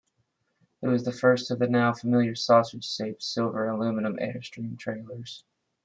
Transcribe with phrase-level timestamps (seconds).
[0.81, 5.43] It was the first of the now familiar sausage-shaped, silver aluminum Airstream trailers.